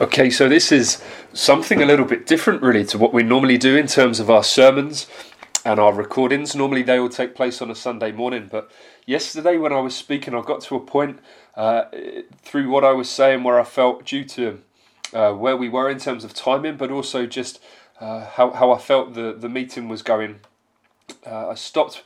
[0.00, 1.02] Okay, so this is
[1.32, 4.44] something a little bit different, really, to what we normally do in terms of our
[4.44, 5.08] sermons
[5.64, 6.54] and our recordings.
[6.54, 8.70] Normally, they all take place on a Sunday morning, but
[9.06, 11.18] yesterday, when I was speaking, I got to a point
[11.56, 11.86] uh,
[12.42, 14.60] through what I was saying where I felt, due to
[15.12, 17.60] uh, where we were in terms of timing, but also just
[18.00, 20.38] uh, how, how I felt the, the meeting was going,
[21.26, 22.04] uh, I stopped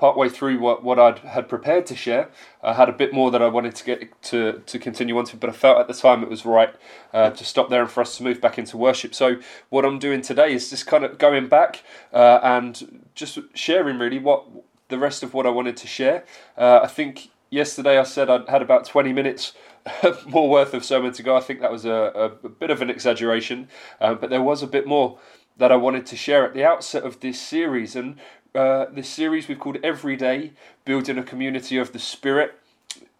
[0.00, 2.30] partway through what, what I had prepared to share.
[2.62, 5.36] I had a bit more that I wanted to get to, to continue on to,
[5.36, 6.74] but I felt at the time it was right
[7.12, 9.14] uh, to stop there and for us to move back into worship.
[9.14, 9.36] So,
[9.68, 11.82] what I'm doing today is just kind of going back
[12.14, 14.46] uh, and just sharing really what
[14.88, 16.24] the rest of what I wanted to share.
[16.56, 19.52] Uh, I think yesterday I said I had about 20 minutes
[20.26, 21.36] more worth of sermon to go.
[21.36, 23.68] I think that was a, a, bit of an exaggeration,
[24.00, 25.18] uh, but there was a bit more
[25.60, 27.94] that I wanted to share at the outset of this series.
[27.94, 28.16] And
[28.54, 30.52] uh, this series we've called Every Day
[30.84, 32.58] Building a Community of the Spirit,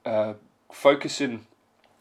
[0.04, 0.34] uh,
[0.72, 1.46] focusing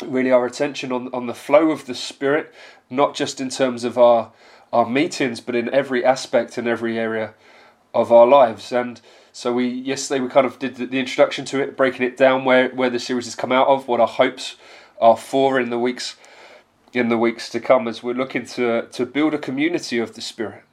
[0.04, 2.54] really our attention on, on the flow of the Spirit,
[2.90, 4.31] not just in terms of our,
[4.73, 7.34] our meetings, but in every aspect and every area
[7.94, 8.72] of our lives.
[8.72, 9.00] And
[9.31, 12.46] so we yesterday we kind of did the, the introduction to it, breaking it down
[12.46, 14.56] where, where the series has come out of, what our hopes
[15.00, 16.16] are for in the weeks
[16.92, 20.22] in the weeks to come as we're looking to to build a community of the
[20.22, 20.64] Spirit.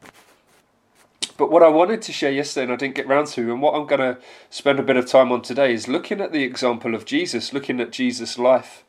[1.37, 3.75] But what I wanted to share yesterday and I didn't get round to, and what
[3.75, 6.95] I'm going to spend a bit of time on today, is looking at the example
[6.95, 8.85] of Jesus, looking at Jesus' life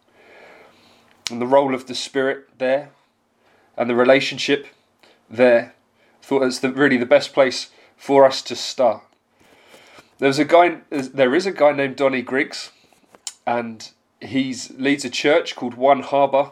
[1.30, 2.92] and the role of the Spirit there
[3.75, 4.68] and the relationship
[5.30, 5.73] there.
[6.22, 9.03] I thought it's the, really the best place for us to start.
[10.20, 10.80] There's a guy.
[10.90, 12.72] There is a guy named Donnie Griggs,
[13.45, 16.52] and he leads a church called One Harbour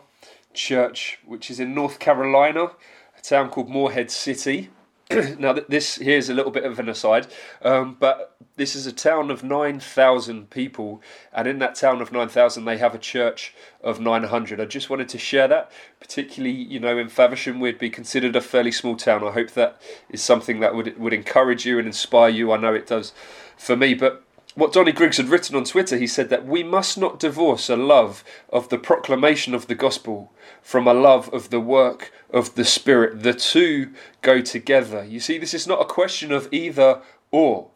[0.54, 2.72] Church, which is in North Carolina,
[3.18, 4.70] a town called Morehead City.
[5.38, 7.28] now, this here's a little bit of an aside,
[7.62, 11.00] um, but this is a town of 9,000 people,
[11.32, 14.60] and in that town of 9,000, they have a church of 900.
[14.60, 18.42] I just wanted to share that, particularly, you know, in Faversham, we'd be considered a
[18.42, 19.24] fairly small town.
[19.24, 22.52] I hope that is something that would, would encourage you and inspire you.
[22.52, 23.14] I know it does
[23.58, 24.25] for me, but
[24.56, 27.76] what Donnie Griggs had written on Twitter, he said that we must not divorce a
[27.76, 32.64] love of the proclamation of the gospel from a love of the work of the
[32.64, 33.22] Spirit.
[33.24, 35.04] The two go together.
[35.04, 37.02] You see, this is not a question of either
[37.32, 37.68] or,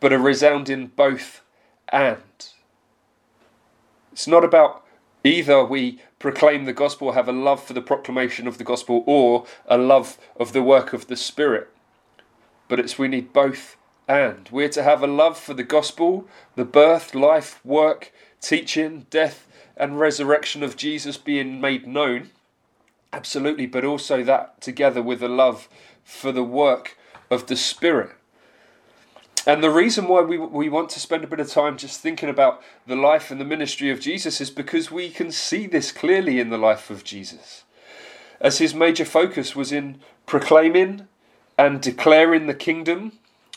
[0.00, 1.42] but a resounding both
[1.88, 2.18] and.
[4.10, 4.84] It's not about
[5.22, 9.46] either we proclaim the gospel, have a love for the proclamation of the gospel, or
[9.66, 11.68] a love of the work of the Spirit,
[12.66, 13.76] but it's we need both
[14.08, 16.26] and we're to have a love for the gospel,
[16.56, 19.46] the birth, life, work, teaching, death,
[19.76, 22.30] and resurrection of Jesus being made known.
[23.12, 25.68] Absolutely, but also that together with a love
[26.04, 26.96] for the work
[27.30, 28.10] of the Spirit.
[29.46, 32.28] And the reason why we, we want to spend a bit of time just thinking
[32.28, 36.38] about the life and the ministry of Jesus is because we can see this clearly
[36.38, 37.64] in the life of Jesus.
[38.40, 41.08] As his major focus was in proclaiming
[41.58, 43.12] and declaring the kingdom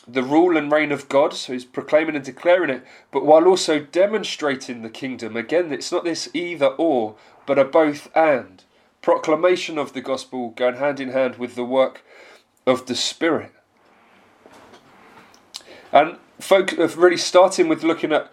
[0.08, 3.80] the rule and reign of God, so he's proclaiming and declaring it, but while also
[3.80, 5.36] demonstrating the kingdom.
[5.36, 8.62] Again, it's not this either or, but a both and.
[9.02, 12.04] Proclamation of the gospel going hand in hand with the work
[12.66, 13.52] of the Spirit.
[15.92, 18.32] And folk, really starting with looking at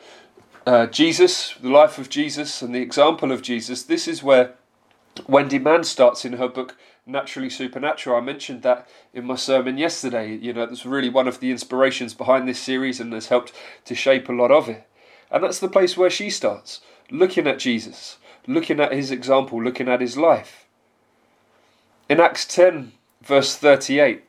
[0.65, 4.55] uh, Jesus, the life of Jesus, and the example of Jesus, this is where
[5.27, 6.75] Wendy Mann starts in her book
[7.05, 8.17] naturally supernatural.
[8.17, 10.35] I mentioned that in my sermon yesterday.
[10.35, 13.53] You know, that's really one of the inspirations behind this series and has helped
[13.85, 14.87] to shape a lot of it.
[15.29, 19.89] And that's the place where she starts, looking at Jesus, looking at his example, looking
[19.89, 20.65] at his life.
[22.07, 24.23] In Acts 10, verse 38,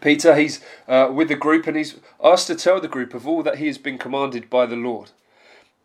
[0.00, 3.42] Peter, he's uh, with the group and he's asked to tell the group of all
[3.42, 5.10] that he has been commanded by the Lord.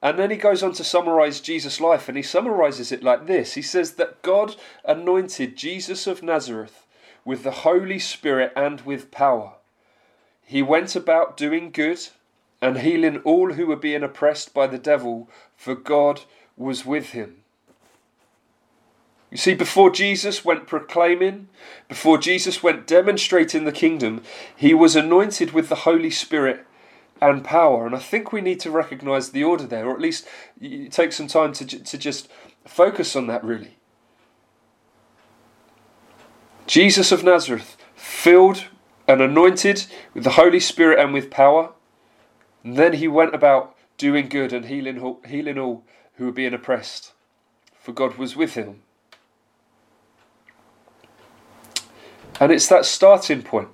[0.02, 3.56] And then he goes on to summarize Jesus' life, and he summarizes it like this
[3.56, 4.56] He says that God
[4.86, 6.86] anointed Jesus of Nazareth
[7.26, 9.54] with the Holy Spirit and with power.
[10.46, 12.08] He went about doing good
[12.62, 16.22] and healing all who were being oppressed by the devil, for God
[16.58, 17.44] was with him.
[19.32, 21.50] You see, before Jesus went proclaiming,
[21.88, 24.24] before Jesus went demonstrating the kingdom,
[24.56, 26.66] he was anointed with the Holy Spirit
[27.22, 27.86] and power.
[27.86, 30.28] And I think we need to recognize the order there, or at least
[30.92, 32.30] take some time to, to just
[32.66, 33.78] focus on that really.
[36.68, 38.66] Jesus of Nazareth, filled
[39.08, 41.72] and anointed with the Holy Spirit and with power.
[42.64, 45.84] And then he went about doing good and healing, healing all
[46.16, 47.14] who were being oppressed,
[47.80, 48.82] for God was with him.
[52.40, 53.70] And it's that starting point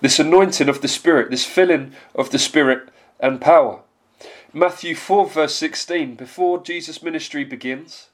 [0.00, 2.88] this anointing of the Spirit, this filling of the Spirit
[3.18, 3.80] and power.
[4.52, 8.08] Matthew 4, verse 16, before Jesus' ministry begins,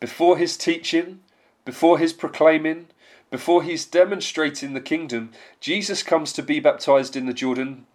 [0.00, 1.20] before his teaching,
[1.64, 2.86] before his proclaiming,
[3.30, 5.30] before he's demonstrating the kingdom,
[5.60, 7.86] Jesus comes to be baptized in the Jordan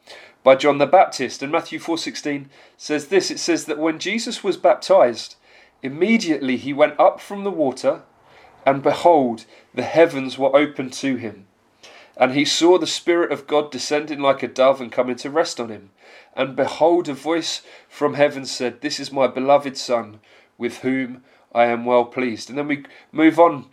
[0.43, 1.41] by John the Baptist.
[1.41, 2.45] And Matthew 4:16
[2.77, 5.35] says this, it says that when Jesus was baptized,
[5.81, 8.03] immediately he went up from the water,
[8.65, 11.47] and behold, the heavens were opened to him.
[12.15, 15.59] And he saw the Spirit of God descending like a dove and coming to rest
[15.59, 15.89] on him.
[16.35, 20.19] And behold, a voice from heaven said, This is my beloved Son,
[20.57, 21.23] with whom
[21.53, 22.49] I am well pleased.
[22.49, 23.65] And then we move on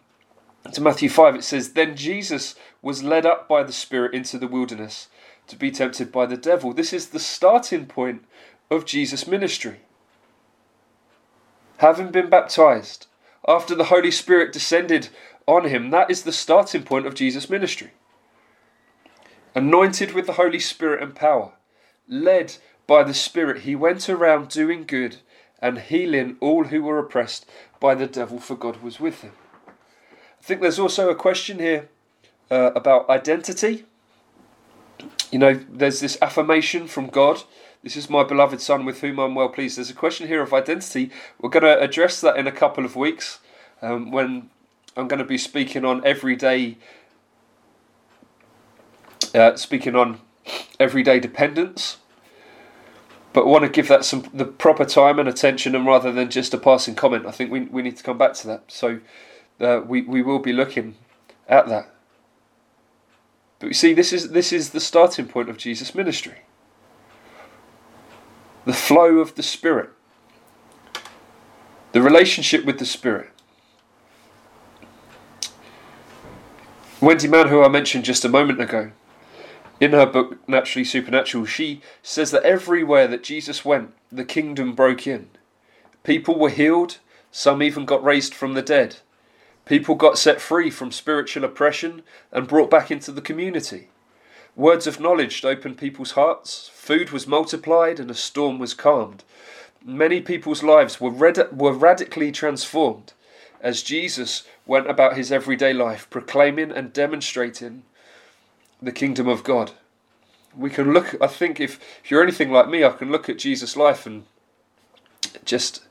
[0.72, 1.36] to Matthew 5.
[1.36, 5.08] It says, Then Jesus was led up by the Spirit into the wilderness
[5.46, 6.72] to be tempted by the devil.
[6.72, 8.24] This is the starting point
[8.70, 9.80] of Jesus' ministry.
[11.78, 13.06] Having been baptized,
[13.48, 15.08] after the Holy Spirit descended
[15.46, 17.90] on him, that is the starting point of Jesus' ministry.
[19.54, 21.52] Anointed with the Holy Spirit and power,
[22.08, 22.56] led
[22.86, 25.16] by the Spirit, he went around doing good
[25.60, 27.46] and healing all who were oppressed
[27.78, 29.32] by the devil, for God was with him.
[29.68, 31.88] I think there's also a question here
[32.50, 33.84] uh, about identity.
[35.30, 37.42] You know, there's this affirmation from God.
[37.82, 39.78] This is my beloved Son with whom I'm well pleased.
[39.78, 41.10] There's a question here of identity.
[41.40, 43.38] We're going to address that in a couple of weeks
[43.82, 44.50] um, when
[44.96, 46.76] I'm going to be speaking on everyday,
[49.34, 50.20] uh, speaking on
[50.78, 51.98] everyday dependence
[53.32, 56.52] but want to give that some the proper time and attention, and rather than just
[56.52, 58.64] a passing comment, I think we we need to come back to that.
[58.68, 59.00] So
[59.60, 60.96] uh, we we will be looking
[61.48, 61.94] at that.
[63.60, 66.38] But you see, this is this is the starting point of Jesus' ministry.
[68.64, 69.90] The flow of the Spirit,
[71.92, 73.30] the relationship with the Spirit.
[77.00, 78.90] Wendy Mann, who I mentioned just a moment ago,
[79.80, 85.06] in her book Naturally Supernatural, she says that everywhere that Jesus went, the kingdom broke
[85.06, 85.30] in.
[86.04, 86.98] People were healed,
[87.32, 88.96] some even got raised from the dead.
[89.64, 93.88] People got set free from spiritual oppression and brought back into the community.
[94.56, 99.24] Words of knowledge opened people's hearts, food was multiplied, and a storm was calmed.
[99.82, 103.12] Many people's lives were, were radically transformed
[103.62, 107.84] as Jesus went about his everyday life, proclaiming and demonstrating
[108.82, 109.72] the kingdom of God.
[110.56, 113.38] We can look, I think, if, if you're anything like me, I can look at
[113.38, 114.24] Jesus' life and
[115.44, 115.82] just,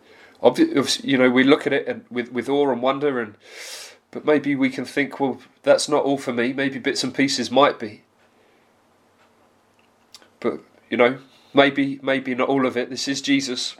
[1.03, 3.35] you know, we look at it and with, with awe and wonder, and
[4.11, 6.51] but maybe we can think, well, that's not all for me.
[6.51, 8.01] Maybe bits and pieces might be.
[10.39, 11.19] But, you know,
[11.53, 12.89] maybe, maybe not all of it.
[12.89, 13.75] This is Jesus.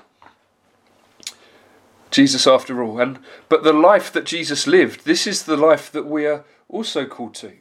[2.12, 3.00] Jesus after all.
[3.00, 7.06] And but the life that Jesus lived, this is the life that we are also
[7.06, 7.54] called to.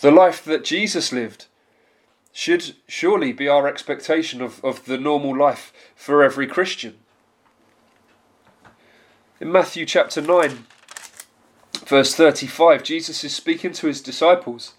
[0.00, 1.46] The life that Jesus lived
[2.32, 6.98] should surely be our expectation of, of the normal life for every Christian.
[9.40, 10.66] In Matthew chapter 9,
[11.84, 14.74] verse 35, Jesus is speaking to his disciples.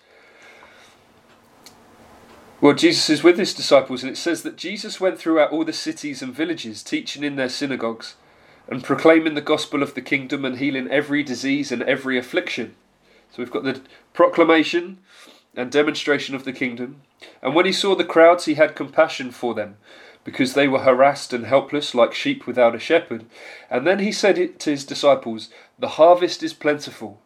[2.62, 5.74] Well, Jesus is with his disciples, and it says that Jesus went throughout all the
[5.74, 8.16] cities and villages, teaching in their synagogues,
[8.70, 12.76] and proclaiming the gospel of the kingdom and healing every disease and every affliction.
[13.32, 13.82] So we've got the
[14.14, 15.00] proclamation
[15.56, 17.02] and demonstration of the kingdom.
[17.42, 19.78] And when he saw the crowds, he had compassion for them,
[20.24, 23.26] because they were harassed and helpless like sheep without a shepherd.
[23.70, 27.22] And then he said it to his disciples, The harvest is plentiful,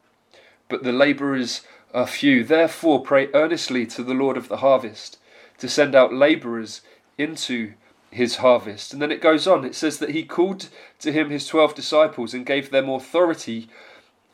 [0.70, 1.62] but the labourers
[1.94, 2.44] are few.
[2.44, 5.20] Therefore, pray earnestly to the Lord of the harvest
[5.60, 6.82] to send out labourers
[7.18, 7.74] into
[8.10, 8.94] his harvest.
[8.94, 9.66] And then it goes on.
[9.66, 10.70] It says that he called
[11.00, 13.70] to him his twelve disciples and gave them authority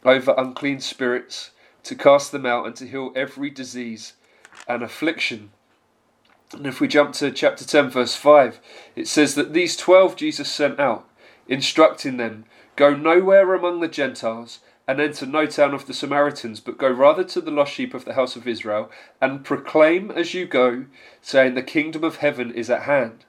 [0.03, 1.51] over unclean spirits
[1.83, 4.13] to cast them out and to heal every disease
[4.67, 5.51] and affliction.
[6.53, 8.59] And if we jump to chapter 10, verse 5,
[8.95, 11.07] it says that these twelve Jesus sent out,
[11.47, 12.45] instructing them,
[12.75, 17.23] Go nowhere among the Gentiles and enter no town of the Samaritans, but go rather
[17.23, 18.89] to the lost sheep of the house of Israel,
[19.21, 20.85] and proclaim as you go,
[21.21, 23.25] saying, The kingdom of heaven is at hand.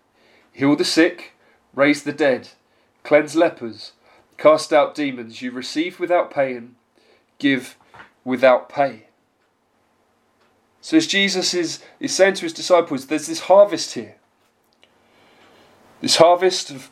[0.52, 1.32] Heal the sick,
[1.74, 2.48] raise the dead,
[3.04, 3.92] cleanse lepers,
[4.38, 5.42] cast out demons.
[5.42, 6.76] You receive without paying,
[7.38, 7.76] give
[8.24, 9.06] without pay.
[10.80, 14.16] So, as Jesus is, is saying to his disciples, there's this harvest here.
[16.00, 16.90] This harvest of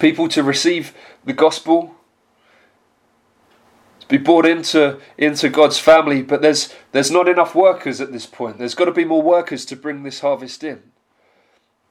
[0.00, 0.92] people to receive
[1.24, 1.94] the gospel,
[4.00, 8.26] to be brought into, into God's family, but there's, there's not enough workers at this
[8.26, 8.58] point.
[8.58, 10.82] There's got to be more workers to bring this harvest in.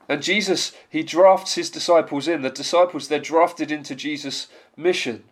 [0.10, 2.42] And Jesus, he drafts his disciples in.
[2.42, 5.24] The disciples, they're drafted into Jesus' mission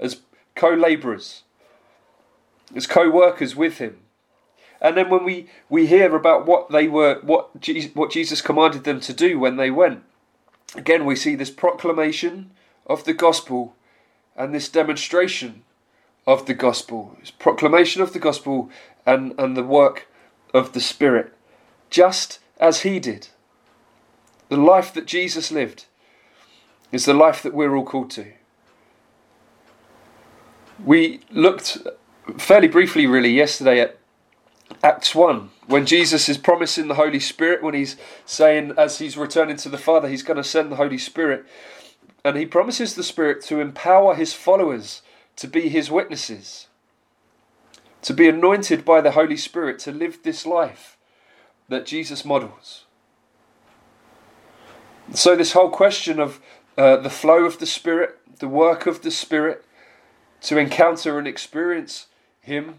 [0.00, 0.22] as
[0.56, 1.42] co laborers
[2.74, 3.98] as co-workers with him.
[4.80, 8.84] And then when we, we hear about what they were, what Jesus, what Jesus commanded
[8.84, 10.02] them to do when they went,
[10.74, 12.50] again we see this proclamation
[12.86, 13.74] of the gospel
[14.36, 15.62] and this demonstration
[16.26, 18.70] of the gospel, this proclamation of the gospel
[19.06, 20.08] and, and the work
[20.52, 21.32] of the Spirit,
[21.88, 23.28] just as he did.
[24.48, 25.86] The life that Jesus lived
[26.92, 28.32] is the life that we're all called to.
[30.84, 31.78] We looked
[32.38, 33.98] fairly briefly, really, yesterday at
[34.82, 39.56] Acts 1, when Jesus is promising the Holy Spirit, when he's saying, as he's returning
[39.56, 41.44] to the Father, he's going to send the Holy Spirit.
[42.24, 45.02] And he promises the Spirit to empower his followers
[45.36, 46.66] to be his witnesses,
[48.02, 50.96] to be anointed by the Holy Spirit to live this life
[51.68, 52.84] that Jesus models.
[55.12, 56.40] So, this whole question of
[56.76, 59.64] uh, the flow of the Spirit, the work of the Spirit,
[60.42, 62.06] to encounter and experience
[62.46, 62.76] Him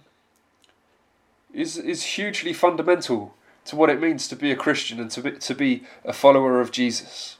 [1.53, 5.31] is, is hugely fundamental to what it means to be a Christian and to be,
[5.31, 7.35] to be a follower of Jesus.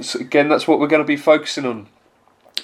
[0.00, 1.88] So again, that's what we're going to be focusing on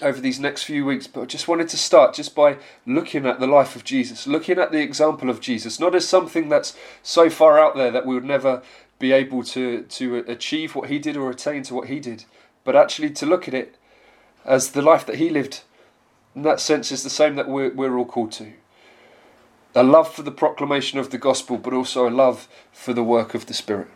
[0.00, 1.06] over these next few weeks.
[1.06, 2.56] But I just wanted to start just by
[2.86, 6.48] looking at the life of Jesus, looking at the example of Jesus, not as something
[6.48, 8.62] that's so far out there that we would never
[8.98, 12.24] be able to, to achieve what he did or attain to what he did,
[12.64, 13.76] but actually to look at it
[14.46, 15.60] as the life that he lived.
[16.36, 18.52] In that sense, is the same that we're, we're all called to
[19.74, 23.34] a love for the proclamation of the gospel, but also a love for the work
[23.34, 23.88] of the Spirit.